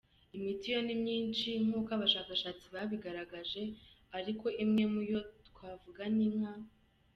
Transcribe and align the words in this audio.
Imiti 0.37 0.65
yo 0.73 0.79
ni 0.85 0.95
myinshi 1.03 1.49
nkuko 1.65 1.89
abashakashatsi 1.97 2.65
babigaragaje 2.75 3.61
ariko 4.17 4.45
imwe 4.63 4.83
mu 4.93 5.01
yo 5.11 5.19
twavuga 5.47 6.03
ni 6.15 6.27
nka:. 6.35 6.53